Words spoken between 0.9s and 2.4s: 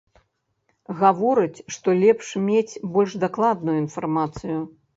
Гаворыць, што лепш